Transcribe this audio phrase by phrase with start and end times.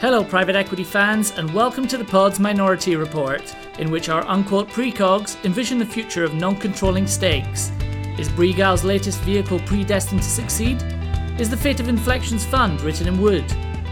[0.00, 4.70] Hello, private equity fans, and welcome to the Pod's Minority Report, in which our unquote
[4.70, 7.70] precogs envision the future of non controlling stakes.
[8.18, 10.82] Is Bregal's latest vehicle predestined to succeed?
[11.38, 13.44] Is the fate of Inflexion's fund written in wood?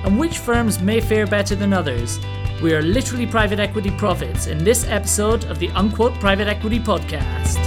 [0.03, 2.19] And which firms may fare better than others?
[2.63, 7.59] We are literally private equity prophets in this episode of the Unquote Private Equity Podcast.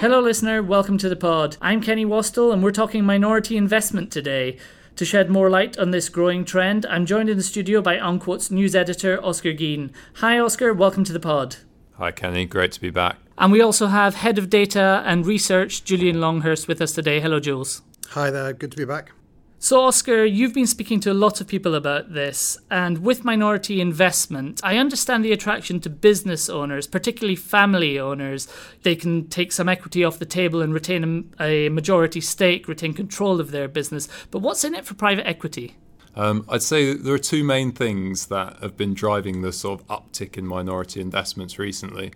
[0.00, 0.64] Hello, listener.
[0.64, 1.58] Welcome to the pod.
[1.62, 4.58] I'm Kenny Wastell, and we're talking minority investment today.
[4.96, 8.50] To shed more light on this growing trend, I'm joined in the studio by Unquote's
[8.50, 9.92] news editor, Oscar Geen.
[10.14, 10.72] Hi, Oscar.
[10.72, 11.56] Welcome to the pod.
[11.98, 12.46] Hi, Kenny.
[12.46, 13.18] Great to be back.
[13.36, 17.20] And we also have Head of Data and Research, Julian Longhurst, with us today.
[17.20, 17.82] Hello, Jules.
[18.12, 18.54] Hi there.
[18.54, 19.12] Good to be back.
[19.58, 23.80] So, Oscar, you've been speaking to a lot of people about this, and with minority
[23.80, 28.48] investment, I understand the attraction to business owners, particularly family owners.
[28.82, 33.40] They can take some equity off the table and retain a, majority stake, retain control
[33.40, 34.08] of their business.
[34.30, 35.76] But what's in it for private equity?
[36.14, 39.86] Um, I'd say there are two main things that have been driving the sort of
[39.86, 42.12] uptick in minority investments recently.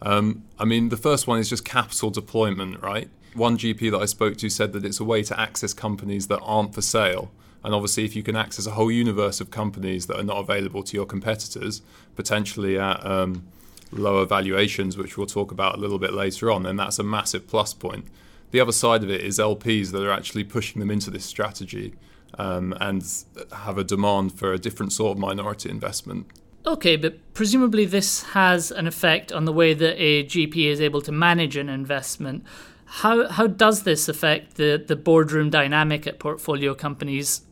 [0.00, 3.10] Um, I mean, the first one is just capital deployment, right?
[3.34, 6.40] One GP that I spoke to said that it's a way to access companies that
[6.40, 7.30] aren't for sale.
[7.64, 10.82] And obviously, if you can access a whole universe of companies that are not available
[10.84, 11.82] to your competitors,
[12.14, 13.46] potentially at um,
[13.90, 17.46] lower valuations, which we'll talk about a little bit later on, then that's a massive
[17.46, 18.06] plus point.
[18.50, 21.94] The other side of it is LPs that are actually pushing them into this strategy
[22.38, 23.04] um, and
[23.52, 26.26] have a demand for a different sort of minority investment.
[26.66, 31.00] Okay, but presumably this has an effect on the way that a GP is able
[31.02, 32.44] to manage an investment.
[32.90, 37.42] How how does this affect the the boardroom dynamic at portfolio companies?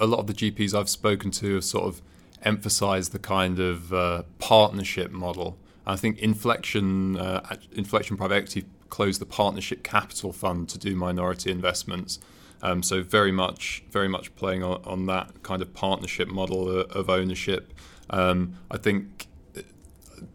[0.00, 2.02] A lot of the GPs I've spoken to have sort of
[2.42, 5.58] emphasised the kind of uh, partnership model.
[5.86, 11.50] I think Inflexion uh, Inflexion Private Equity closed the partnership capital fund to do minority
[11.50, 12.18] investments.
[12.62, 16.90] Um, so very much very much playing on, on that kind of partnership model of,
[16.90, 17.74] of ownership.
[18.08, 19.26] Um, I think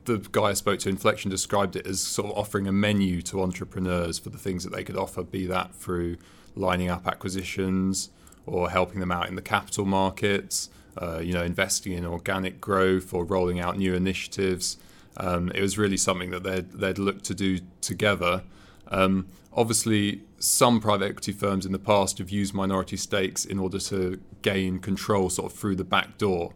[0.05, 3.41] the guy I spoke to, Inflexion, described it as sort of offering a menu to
[3.41, 6.17] entrepreneurs for the things that they could offer, be that through
[6.55, 8.09] lining up acquisitions
[8.45, 13.13] or helping them out in the capital markets, uh, you know, investing in organic growth
[13.13, 14.77] or rolling out new initiatives.
[15.17, 18.43] Um, it was really something that they'd, they'd look to do together.
[18.89, 23.79] Um, obviously, some private equity firms in the past have used minority stakes in order
[23.79, 26.53] to gain control sort of through the back door.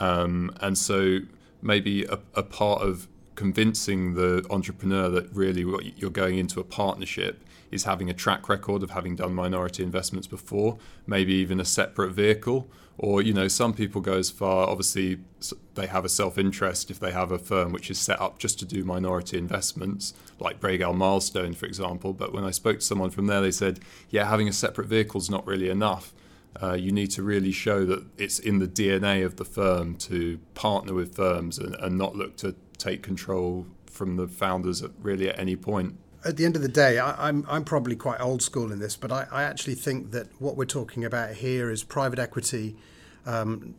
[0.00, 1.20] Um, and so
[1.62, 5.64] maybe a, a part of convincing the entrepreneur that really
[5.96, 10.26] you're going into a partnership is having a track record of having done minority investments
[10.26, 12.68] before, maybe even a separate vehicle.
[12.96, 15.20] Or, you know, some people go as far, obviously,
[15.76, 18.58] they have a self interest if they have a firm which is set up just
[18.58, 22.12] to do minority investments, like Bregal Milestone, for example.
[22.12, 23.78] But when I spoke to someone from there, they said,
[24.10, 26.12] yeah, having a separate vehicle is not really enough
[26.62, 30.38] uh, you need to really show that it's in the DNA of the firm to
[30.54, 35.28] partner with firms and, and not look to take control from the founders at really
[35.28, 35.96] at any point.
[36.24, 38.80] At the end of the day, I, am I'm, I'm probably quite old school in
[38.80, 42.76] this, but I, I actually think that what we're talking about here is private equity.
[43.28, 43.74] Um,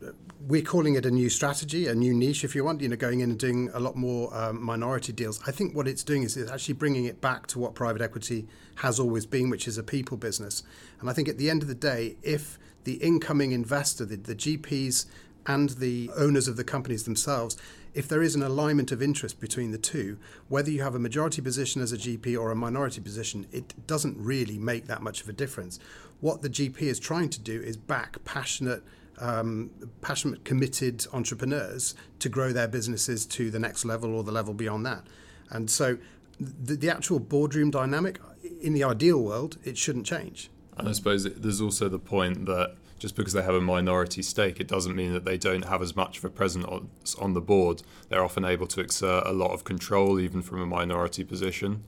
[0.46, 2.80] we're calling it a new strategy, a new niche, if you want.
[2.80, 5.40] You know, going in and doing a lot more um, minority deals.
[5.46, 8.46] I think what it's doing is it's actually bringing it back to what private equity
[8.76, 10.62] has always been, which is a people business.
[11.00, 14.36] And I think at the end of the day, if the incoming investor, the, the
[14.36, 15.06] GPs,
[15.46, 17.56] and the owners of the companies themselves,
[17.92, 20.18] if there is an alignment of interest between the two,
[20.48, 24.16] whether you have a majority position as a GP or a minority position, it doesn't
[24.16, 25.80] really make that much of a difference.
[26.20, 28.84] What the GP is trying to do is back passionate,
[29.20, 29.70] um,
[30.00, 34.84] passionate, committed entrepreneurs to grow their businesses to the next level or the level beyond
[34.86, 35.04] that.
[35.50, 35.98] And so,
[36.38, 38.18] the, the actual boardroom dynamic,
[38.60, 40.50] in the ideal world, it shouldn't change.
[40.76, 44.60] And I suppose there's also the point that just because they have a minority stake,
[44.60, 46.66] it doesn't mean that they don't have as much of a presence
[47.18, 47.82] on the board.
[48.08, 51.82] They're often able to exert a lot of control, even from a minority position.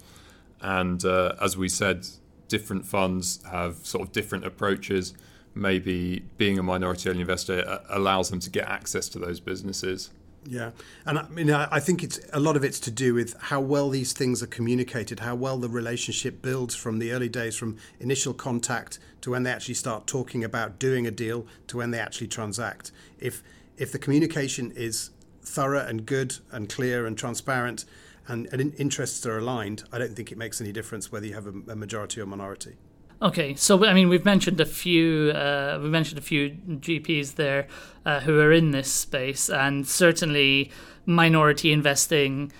[0.60, 2.06] And uh, as we said,
[2.48, 5.14] different funds have sort of different approaches.
[5.54, 10.10] Maybe being a minority only investor uh, allows them to get access to those businesses.
[10.44, 10.72] Yeah,
[11.06, 13.90] and I mean, I think it's a lot of it's to do with how well
[13.90, 18.34] these things are communicated, how well the relationship builds from the early days, from initial
[18.34, 22.26] contact to when they actually start talking about doing a deal to when they actually
[22.26, 22.90] transact.
[23.20, 23.42] If
[23.76, 25.10] if the communication is
[25.42, 27.84] thorough and good and clear and transparent,
[28.26, 31.46] and, and interests are aligned, I don't think it makes any difference whether you have
[31.46, 32.76] a, a majority or minority.
[33.22, 35.30] Okay, so I mean, we've mentioned a few.
[35.30, 37.68] Uh, we mentioned a few GPs there
[38.04, 40.72] uh, who are in this space, and certainly
[41.06, 42.50] minority investing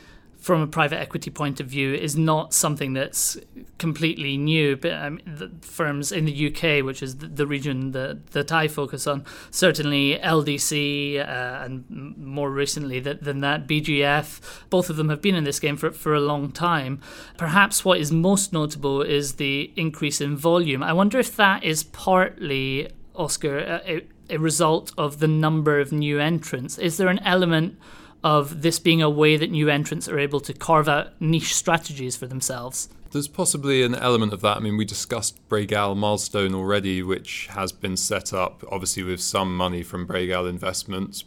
[0.43, 3.39] from a private equity point of view is not something that's
[3.79, 4.77] completely new.
[4.77, 5.21] But um,
[5.61, 10.19] firms in the UK, which is the, the region that, that I focus on, certainly
[10.19, 11.85] LDC uh, and
[12.19, 15.93] more recently that, than that, BGF, both of them have been in this game for,
[15.93, 17.01] for a long time.
[17.39, 20.83] Perhaps what is most notable is the increase in volume.
[20.83, 26.19] I wonder if that is partly, Oscar, a, a result of the number of new
[26.19, 26.79] entrants.
[26.79, 27.79] Is there an element
[28.25, 32.17] of this being a way that new entrants are able to carve out niche strategies
[32.17, 32.89] for themselves.
[33.11, 34.57] There's possibly an element of that.
[34.57, 39.55] I mean, we discussed Bregal Milestone already, which has been set up, obviously, with some
[39.55, 41.25] money from Bregal Investments,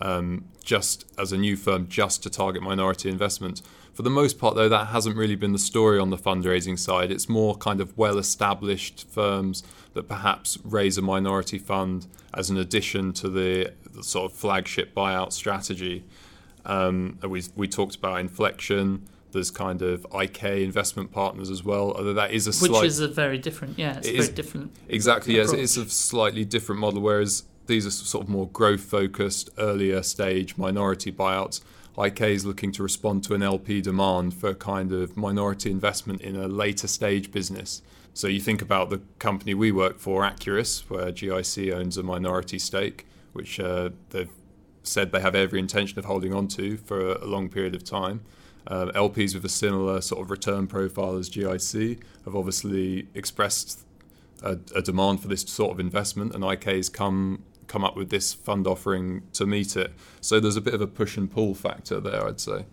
[0.00, 3.62] um, just as a new firm, just to target minority investments.
[3.92, 7.12] For the most part, though, that hasn't really been the story on the fundraising side.
[7.12, 9.62] It's more kind of well established firms
[9.94, 14.94] that perhaps raise a minority fund as an addition to the, the sort of flagship
[14.94, 16.04] buyout strategy.
[16.64, 19.02] Um, we, we talked about Inflexion.
[19.32, 21.92] There's kind of IK investment partners as well.
[21.92, 24.28] Although that is a which slight, is a very different, yeah, it's it very is,
[24.30, 24.72] different.
[24.88, 27.00] Exactly, yes, it's a slightly different model.
[27.00, 31.60] Whereas these are sort of more growth focused, earlier stage minority buyouts.
[31.98, 36.36] IK is looking to respond to an LP demand for kind of minority investment in
[36.36, 37.82] a later stage business.
[38.14, 42.58] So you think about the company we work for, Acuris, where GIC owns a minority
[42.58, 44.30] stake, which uh, they've
[44.90, 48.22] said they have every intention of holding on to for a long period of time.
[48.66, 53.86] Uh, LPs with a similar sort of return profile as GIC have obviously expressed
[54.42, 58.10] a, a, demand for this sort of investment, and IK has come come up with
[58.10, 59.92] this fund offering to meet it.
[60.20, 62.64] So there's a bit of a push and pull factor there, I'd say.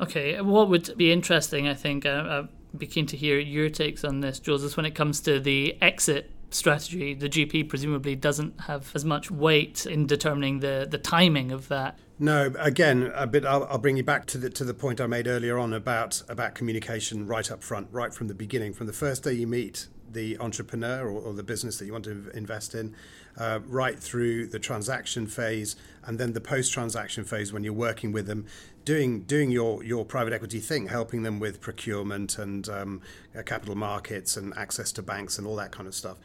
[0.00, 4.04] Okay, what would be interesting, I think, uh, I'd be keen to hear your takes
[4.04, 8.62] on this, Jules, is when it comes to the exit strategy, the GP presumably doesn't
[8.62, 11.98] have as much weight in determining the, the timing of that.
[12.18, 13.44] No, again, a bit.
[13.44, 16.22] I'll, I'll, bring you back to the to the point I made earlier on about
[16.28, 19.86] about communication right up front, right from the beginning, from the first day you meet
[20.12, 22.94] the entrepreneur or, or the business that you want to invest in,
[23.36, 28.26] uh, right through the transaction phase and then the post-transaction phase when you're working with
[28.26, 28.46] them,
[28.84, 33.00] doing doing your your private equity thing, helping them with procurement and um,
[33.38, 36.16] uh, capital markets and access to banks and all that kind of stuff.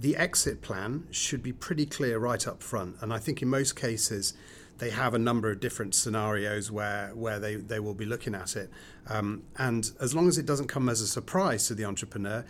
[0.00, 3.76] The exit plan should be pretty clear right up front, and I think in most
[3.76, 4.34] cases
[4.78, 8.56] they have a number of different scenarios where where they, they will be looking at
[8.56, 8.70] it.
[9.08, 12.44] Um, and as long as it doesn't come as a surprise to the entrepreneur,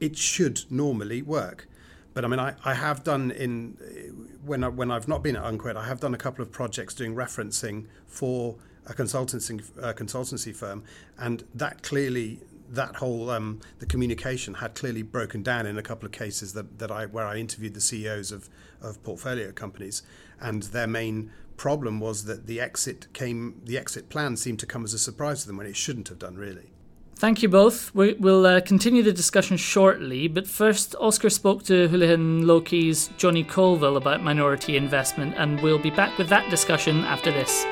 [0.00, 1.68] it should normally work.
[2.12, 3.76] But I mean, I, I have done in
[4.44, 6.94] when I, when I've not been at Unquote, I have done a couple of projects
[6.94, 8.56] doing referencing for
[8.86, 10.82] a consultancy a consultancy firm,
[11.18, 16.06] and that clearly that whole um, the communication had clearly broken down in a couple
[16.06, 18.48] of cases that, that I where I interviewed the CEOs of
[18.80, 20.02] of portfolio companies,
[20.40, 24.82] and their main problem was that the exit came the exit plan seemed to come
[24.82, 26.72] as a surprise to them when it shouldn't have done really.
[27.20, 27.94] Thank you both.
[27.94, 33.44] We, will uh, continue the discussion shortly, but first, Oscar spoke to Houlihan Lokey's Johnny
[33.44, 37.66] Colville about minority investment, and we'll be back with that discussion after this.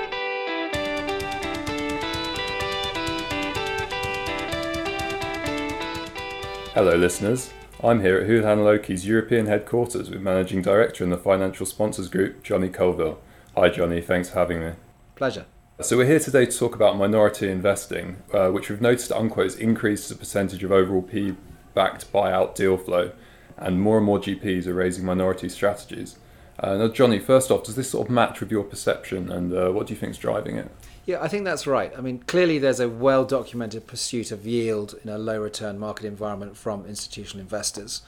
[6.74, 7.50] Hello, listeners.
[7.82, 12.42] I'm here at Houlihan Lokey's European headquarters with Managing Director in the Financial Sponsors Group,
[12.42, 13.18] Johnny Colville.
[13.56, 14.02] Hi, Johnny.
[14.02, 14.72] Thanks for having me.
[15.14, 15.46] Pleasure.
[15.80, 19.46] So we're here today to talk about minority investing, uh, which we've noticed at Unquote
[19.46, 23.12] has increased as a percentage of overall P-backed buyout deal flow,
[23.56, 26.18] and more and more GPs are raising minority strategies.
[26.58, 29.70] Uh, now, Johnny, first off, does this sort of match with your perception, and uh,
[29.70, 30.68] what do you think is driving it?
[31.06, 31.92] Yeah, I think that's right.
[31.96, 36.06] I mean, clearly there's a well documented pursuit of yield in a low return market
[36.06, 38.02] environment from institutional investors.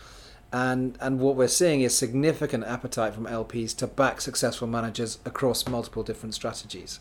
[0.52, 5.68] And, and what we're seeing is significant appetite from LPs to back successful managers across
[5.68, 6.98] multiple different strategies.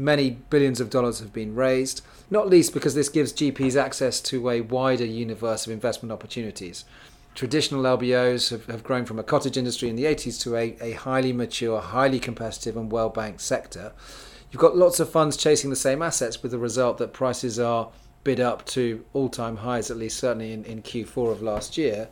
[0.00, 4.48] Many billions of dollars have been raised, not least because this gives GPs access to
[4.48, 6.86] a wider universe of investment opportunities.
[7.34, 10.92] Traditional LBOs have, have grown from a cottage industry in the 80s to a, a
[10.92, 13.92] highly mature, highly competitive, and well banked sector.
[14.50, 17.90] You've got lots of funds chasing the same assets with the result that prices are
[18.24, 22.08] bid up to all time highs, at least certainly in, in Q4 of last year.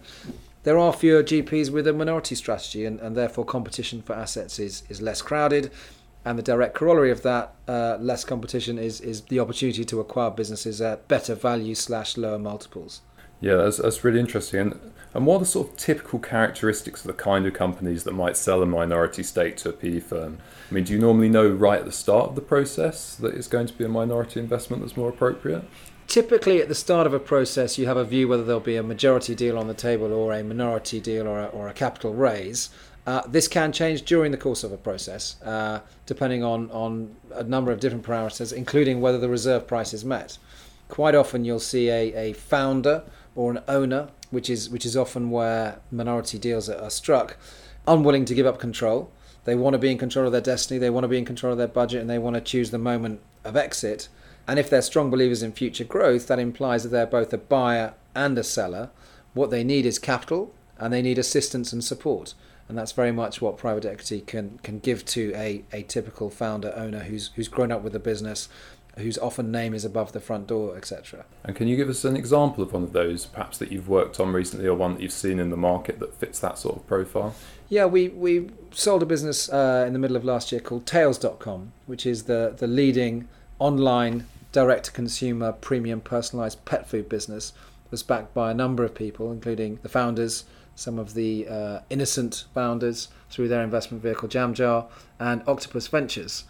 [0.65, 4.83] There are fewer GPs with a minority strategy, and, and therefore competition for assets is,
[4.91, 5.71] is less crowded
[6.25, 10.31] and the direct corollary of that, uh, less competition, is is the opportunity to acquire
[10.31, 13.03] businesses at better value slash lower multiples.
[13.41, 14.61] Yeah, that's, that's really interesting.
[14.61, 18.13] And, and what are the sort of typical characteristics of the kind of companies that
[18.13, 20.39] might sell a minority stake to a PE firm?
[20.71, 23.49] I mean, do you normally know right at the start of the process that it's
[23.49, 25.65] going to be a minority investment that's more appropriate?
[26.09, 28.83] Typically, at the start of a process, you have a view whether there'll be a
[28.83, 32.71] majority deal on the table or a minority deal or a, or a capital raise.
[33.09, 37.43] Uh, this can change during the course of a process, uh, depending on, on a
[37.43, 40.37] number of different parameters, including whether the reserve price is met.
[40.91, 45.31] Quite often, you'll see a, a founder or an owner, which is which is often
[45.31, 47.39] where minority deals are, are struck,
[47.87, 49.11] unwilling to give up control.
[49.47, 50.79] They want to be in control of their destiny.
[50.79, 52.77] They want to be in control of their budget, and they want to choose the
[52.77, 54.11] moment of exit.
[54.47, 57.95] And if they're strong believers in future growth, that implies that they're both a buyer
[58.15, 58.91] and a seller.
[59.33, 62.35] What they need is capital, and they need assistance and support
[62.69, 66.73] and that's very much what private equity can can give to a, a typical founder
[66.77, 68.49] owner who's who's grown up with the business
[68.99, 72.17] whose often name is above the front door etc and can you give us an
[72.17, 75.13] example of one of those perhaps that you've worked on recently or one that you've
[75.13, 77.35] seen in the market that fits that sort of profile?
[77.69, 81.73] Yeah we we sold a business uh, in the middle of last year called tails.com
[81.87, 87.53] which is the the leading online direct to consumer premium personalized pet food business
[87.85, 90.45] it was backed by a number of people including the founders
[90.79, 94.87] some of the uh, innocent founders through their investment vehicle Jamjar
[95.19, 96.45] and Octopus Ventures.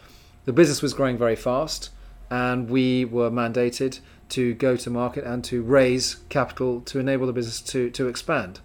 [0.44, 1.88] The business was growing very fast,
[2.30, 7.32] and we were mandated to go to market and to raise capital to enable the
[7.32, 8.61] business to, to expand.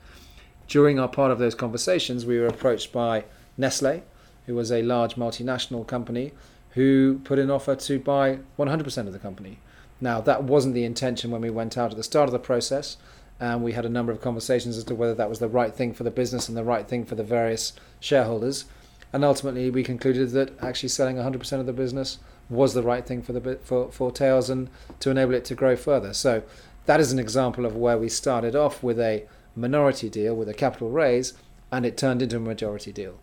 [0.68, 3.24] During our part of those conversations, we were approached by
[3.58, 4.04] Nestle,
[4.46, 6.34] who was a large multinational company,
[6.72, 9.60] who put an offer to buy 100% of the company.
[10.02, 12.98] Now, that wasn't the intention when we went out at the start of the process
[13.44, 15.94] and we had a number of conversations as to whether that was the right thing
[15.94, 18.64] for the business and the right thing for the various shareholders.
[19.12, 22.20] And ultimately, we concluded that actually selling 100% of the business
[22.50, 24.70] was the right thing for the for for Tails and
[25.02, 26.14] to enable it to grow further.
[26.14, 26.44] So
[26.86, 29.26] that is an example of where we started off with a
[29.58, 31.34] minority deal with a capital raise,
[31.70, 33.20] and it turned into a majority deal.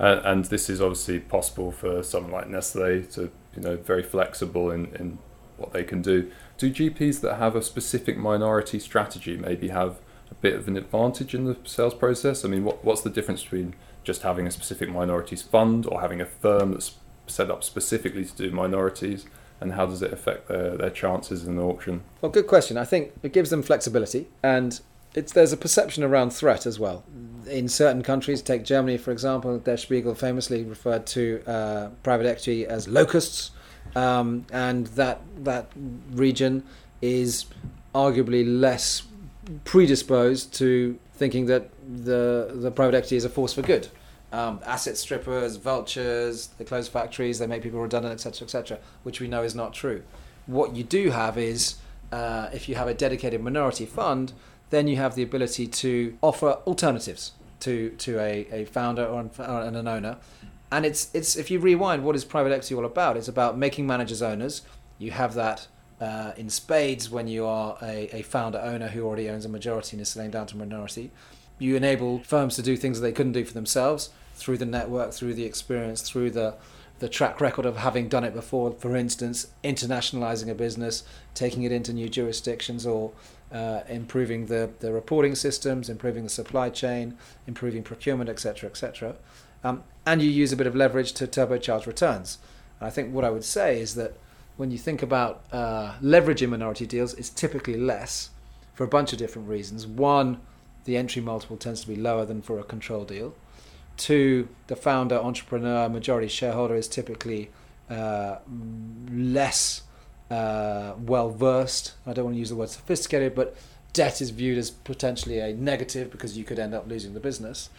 [0.00, 4.70] Uh, and this is obviously possible for someone like Nestle to you know very flexible
[4.70, 5.18] in, in
[5.58, 6.30] what they can do.
[6.56, 9.98] Do GPs that have a specific minority strategy maybe have
[10.30, 12.44] a bit of an advantage in the sales process?
[12.44, 13.74] I mean, what, what's the difference between
[14.04, 16.96] just having a specific minorities fund or having a firm that's
[17.26, 19.26] set up specifically to do minorities?
[19.60, 22.02] And how does it affect their, their chances in the auction?
[22.20, 22.76] Well, good question.
[22.76, 24.80] I think it gives them flexibility and
[25.14, 27.04] it's, there's a perception around threat as well.
[27.48, 32.66] In certain countries, take Germany for example, Der Spiegel famously referred to uh, private equity
[32.66, 33.50] as locusts
[33.96, 35.70] um, and that that
[36.10, 36.64] region
[37.00, 37.46] is
[37.94, 39.02] arguably less
[39.64, 41.70] predisposed to thinking that
[42.04, 43.88] the the private equity is a force for good.
[44.30, 49.28] Um, asset strippers, vultures, they close factories, they make people redundant, etc., etc., which we
[49.28, 50.02] know is not true.
[50.46, 51.76] What you do have is,
[52.12, 54.34] uh, if you have a dedicated minority fund,
[54.68, 59.30] then you have the ability to offer alternatives to to a, a founder or an,
[59.38, 60.18] or an owner
[60.70, 63.16] and it's it's if you rewind, what is private equity all about?
[63.16, 64.62] It's about making managers owners.
[64.98, 65.66] You have that
[66.00, 69.96] uh, in spades when you are a, a founder owner who already owns a majority
[69.96, 71.10] and is selling down to minority.
[71.58, 75.12] You enable firms to do things that they couldn't do for themselves through the network,
[75.12, 76.54] through the experience, through the
[76.98, 78.72] the track record of having done it before.
[78.72, 83.12] For instance, internationalizing a business, taking it into new jurisdictions, or
[83.52, 89.14] uh, improving the, the reporting systems, improving the supply chain, improving procurement, etc., etc
[89.64, 92.38] um, and you use a bit of leverage to turbocharge returns.
[92.80, 94.14] And I think what I would say is that
[94.56, 98.30] when you think about uh, leveraging minority deals, it's typically less
[98.74, 99.86] for a bunch of different reasons.
[99.86, 100.40] One,
[100.84, 103.34] the entry multiple tends to be lower than for a control deal.
[103.96, 107.50] Two, the founder, entrepreneur, majority shareholder is typically
[107.90, 108.36] uh,
[109.10, 109.82] less
[110.30, 111.94] uh, well versed.
[112.06, 113.56] I don't want to use the word sophisticated, but
[113.92, 117.70] debt is viewed as potentially a negative because you could end up losing the business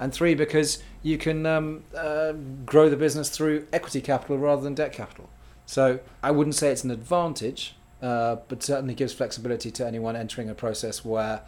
[0.00, 2.32] and three because you can um, uh,
[2.64, 5.28] grow the business through equity capital rather than debt capital.
[5.66, 10.48] So I wouldn't say it's an advantage, uh, but certainly gives flexibility to anyone entering
[10.48, 11.42] a process where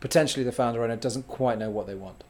[0.00, 2.24] potentially the founder owner doesn't quite know what they want.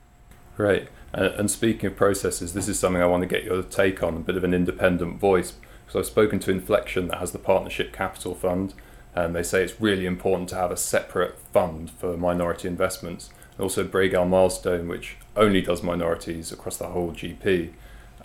[0.56, 0.88] Great.
[1.14, 4.16] Uh, and speaking of processes, this is something I want to get your take on,
[4.16, 5.54] a bit of an independent voice.
[5.87, 8.75] Because I've spoken to Inflexion that has the Partnership Capital Fund,
[9.14, 13.85] and they say it's really important to have a separate fund for minority investments also
[13.85, 17.71] Bregal Milestone, which only does minorities across the whole GP.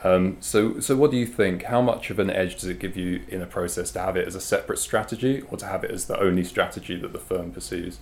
[0.03, 1.63] Um, so, so what do you think?
[1.63, 4.27] How much of an edge does it give you in a process to have it
[4.27, 7.51] as a separate strategy, or to have it as the only strategy that the firm
[7.51, 7.99] pursues?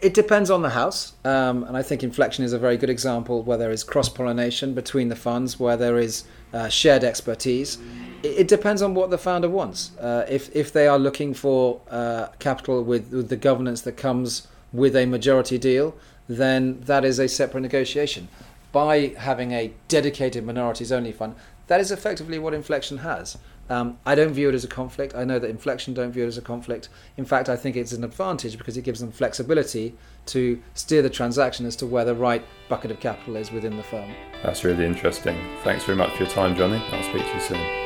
[0.00, 3.42] It depends on the house, um, and I think Inflexion is a very good example
[3.42, 7.78] where there is cross pollination between the funds, where there is uh, shared expertise.
[8.22, 9.94] It, it, depends on what the founder wants.
[9.98, 14.48] Uh, if if they are looking for uh, capital with, with the governance that comes
[14.74, 15.96] with a majority deal,
[16.28, 18.28] then that is a separate negotiation.
[18.72, 21.36] By having a dedicated minorities only fund,
[21.68, 23.38] that is effectively what Inflexion has.
[23.70, 25.14] Um, I don't view it as a conflict.
[25.14, 26.90] I know that Inflexion don't view it as a conflict.
[27.16, 29.94] In fact, I think it's an advantage because it gives them flexibility
[30.26, 33.82] to steer the transaction as to where the right bucket of capital is within the
[33.82, 34.10] firm.
[34.42, 35.38] That's really interesting.
[35.62, 36.82] Thanks very much for your time, Johnny.
[36.92, 37.83] I'll speak to you soon.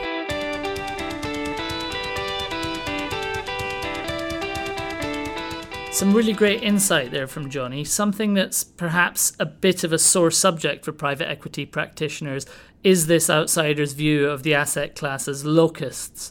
[5.98, 7.82] Some really great insight there from Johnny.
[7.82, 12.46] Something that's perhaps a bit of a sore subject for private equity practitioners
[12.84, 16.30] is this outsider's view of the asset class as locusts.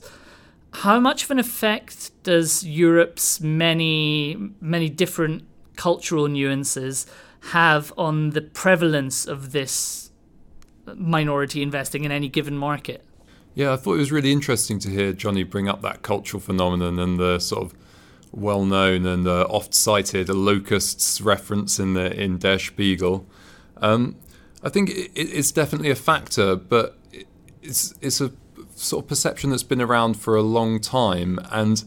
[0.71, 5.43] How much of an effect does Europe's many, many different
[5.75, 7.05] cultural nuances
[7.51, 10.11] have on the prevalence of this
[10.95, 13.03] minority investing in any given market?
[13.53, 16.99] Yeah, I thought it was really interesting to hear Johnny bring up that cultural phenomenon
[16.99, 17.73] and the sort of
[18.31, 23.25] well known and uh, oft cited locusts reference in the in Der Spiegel.
[23.77, 24.15] Um,
[24.63, 26.97] I think it, it's definitely a factor, but
[27.61, 28.31] it's it's a
[28.75, 31.83] sort of perception that's been around for a long time, and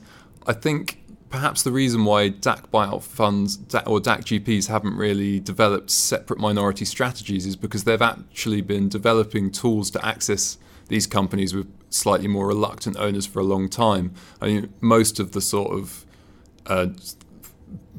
[0.46, 5.90] I think perhaps the reason why DACH buyout funds or DACH GPs haven't really developed
[5.90, 11.72] separate minority strategies is because they've actually been developing tools to access these companies with
[11.88, 14.12] slightly more reluctant owners for a long time.
[14.40, 16.04] I mean, most of the sort of
[16.70, 16.86] uh,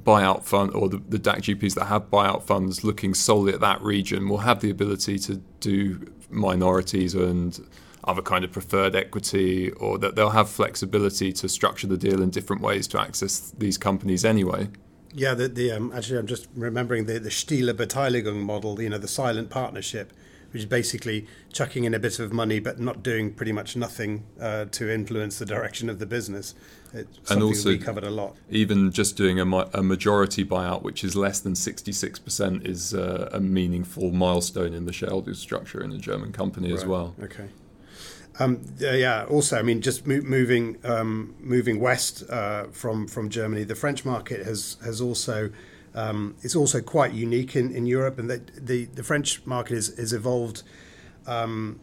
[0.04, 3.82] buyout fund or the, the DACH GPs that have buyout funds looking solely at that
[3.82, 7.60] region will have the ability to do minorities and
[8.06, 12.32] other kind of preferred equity or that they'll have flexibility to structure the deal in
[12.32, 14.68] different ways to access these companies anyway.
[15.14, 18.98] Yeah, the, the um, actually I'm just remembering the the Stille Beteiligung model, you know,
[18.98, 20.14] the silent partnership,
[20.52, 24.24] which is basically chucking in a bit of money but not doing pretty much nothing
[24.40, 26.56] uh, to influence the direction of the business.
[26.94, 28.36] It's and also we covered a lot.
[28.50, 33.40] Even just doing a, a majority buyout, which is less than 66%, is uh, a
[33.40, 36.78] meaningful milestone in the shareholder structure in a German company right.
[36.78, 37.16] as well.
[37.24, 37.48] Okay.
[38.40, 39.26] Um, yeah.
[39.30, 44.04] Also, I mean, just mo- moving um, moving west uh, from from Germany, the French
[44.04, 45.52] market has has also
[45.94, 49.90] um, it's also quite unique in, in Europe, and the, the the French market is
[49.90, 50.64] is evolved
[51.28, 51.80] um,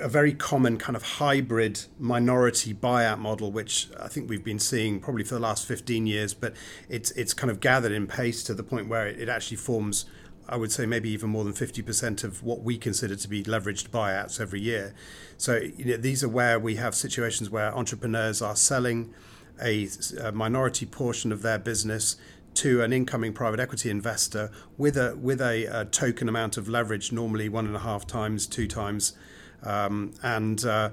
[0.00, 5.00] a very common kind of hybrid minority buyout model, which I think we've been seeing
[5.00, 6.54] probably for the last 15 years, but
[6.88, 10.06] it's it's kind of gathered in pace to the point where it, it actually forms,
[10.48, 13.88] I would say, maybe even more than 50% of what we consider to be leveraged
[13.88, 14.94] buyouts every year.
[15.36, 19.14] So you know, these are where we have situations where entrepreneurs are selling
[19.60, 19.88] a,
[20.20, 22.16] a minority portion of their business
[22.54, 27.12] to an incoming private equity investor with a with a, a, token amount of leverage,
[27.12, 29.14] normally one and a half times, two times
[29.62, 30.90] um, and uh,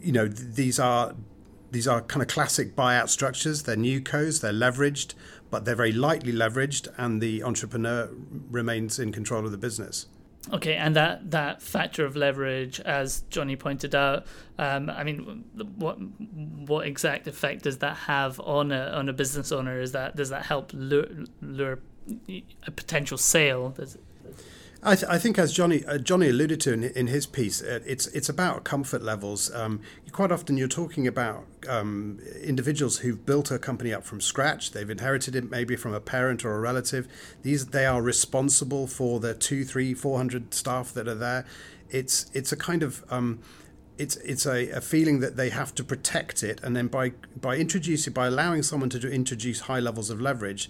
[0.00, 1.14] you know th- these are
[1.70, 3.62] these are kind of classic buyout structures.
[3.62, 5.14] They're new codes, they're leveraged,
[5.50, 8.10] but they're very lightly leveraged, and the entrepreneur
[8.50, 10.06] remains in control of the business.
[10.52, 14.26] Okay, and that, that factor of leverage, as Johnny pointed out,
[14.58, 15.44] um, I mean,
[15.76, 15.98] what
[16.66, 19.80] what exact effect does that have on a on a business owner?
[19.80, 21.06] Is that does that help lure,
[21.40, 21.78] lure
[22.66, 23.70] a potential sale?
[23.70, 23.96] Does,
[24.84, 27.78] I, th- I, think, as Johnny uh, Johnny alluded to in, in his piece, uh,
[27.86, 29.52] it's it's about comfort levels.
[29.54, 34.72] Um, quite often, you're talking about um, individuals who've built a company up from scratch.
[34.72, 37.06] They've inherited it maybe from a parent or a relative.
[37.42, 41.46] These they are responsible for the two, three, four hundred staff that are there.
[41.88, 43.38] It's it's a kind of um,
[43.98, 47.56] it's it's a, a, feeling that they have to protect it, and then by by
[47.56, 50.68] introducing by allowing someone to do, introduce high levels of leverage,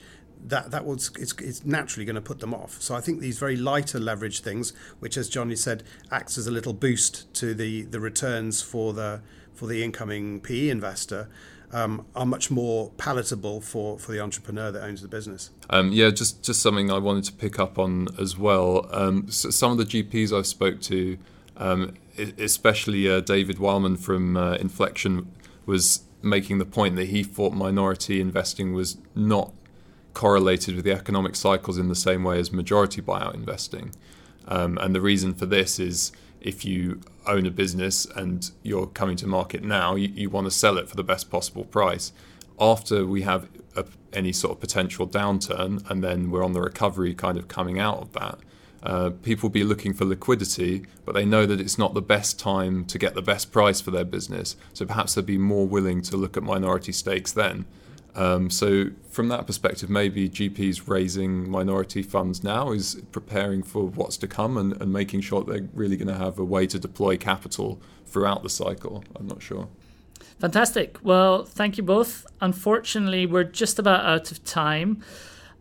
[0.48, 2.80] that that was it's, it's naturally going to put them off.
[2.80, 6.50] So I think these very lighter leverage things, which as Johnny said, acts as a
[6.50, 9.20] little boost to the the returns for the
[9.54, 11.28] for the incoming PE investor.
[11.74, 15.48] Um, are much more palatable for, for the entrepreneur that owns the business.
[15.70, 18.86] Um, yeah, just just something I wanted to pick up on as well.
[18.92, 21.16] Um, so some of the GPs I've spoke to,
[21.56, 25.28] um, especially uh, David Whileman from uh, Inflexion,
[25.64, 29.52] was making the point that he thought minority investing was not
[30.14, 33.92] correlated with the economic cycles in the same way as majority buyout investing.
[34.48, 39.16] Um, and the reason for this is if you own a business and you're coming
[39.16, 42.12] to market now, you, you want to sell it for the best possible price.
[42.58, 47.14] After we have a, any sort of potential downturn, and then we're on the recovery
[47.14, 48.38] kind of coming out of that,
[48.82, 52.38] uh, people will be looking for liquidity, but they know that it's not the best
[52.38, 54.56] time to get the best price for their business.
[54.72, 57.64] So perhaps they'd be more willing to look at minority stakes then.
[58.14, 64.18] Um, so, from that perspective, maybe GPs raising minority funds now is preparing for what's
[64.18, 67.16] to come and, and making sure they're really going to have a way to deploy
[67.16, 69.02] capital throughout the cycle.
[69.16, 69.68] I'm not sure.
[70.40, 70.98] Fantastic.
[71.02, 72.26] Well, thank you both.
[72.40, 75.02] Unfortunately, we're just about out of time.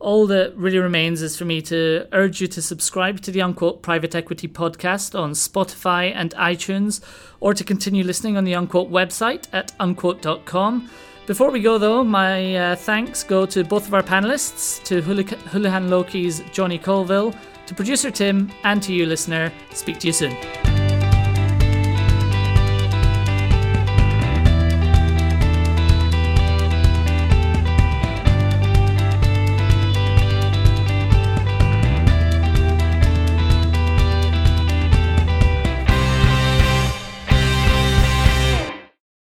[0.02, 3.84] all that really remains is for me to urge you to subscribe to the Unquote
[3.84, 7.02] Private Equity podcast on Spotify and iTunes,
[7.40, 10.90] or to continue listening on the Unquote website at unquote.com.
[11.32, 15.88] Before we go, though, my uh, thanks go to both of our panelists, to Houlihan
[15.88, 17.34] Lokey's Johnny Colville,
[17.68, 19.50] to producer Tim, and to you, listener.
[19.72, 20.71] Speak to you soon.